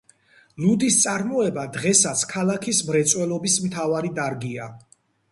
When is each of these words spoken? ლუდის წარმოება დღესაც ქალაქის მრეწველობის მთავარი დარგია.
ლუდის 0.61 0.95
წარმოება 1.01 1.65
დღესაც 1.75 2.23
ქალაქის 2.31 2.79
მრეწველობის 2.87 3.57
მთავარი 3.67 4.11
დარგია. 4.21 4.67